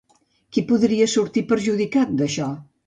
Qui 0.57 0.63
podria 0.71 1.11
sortir 1.13 1.47
perjudicat, 1.53 2.19
d'això? 2.23 2.51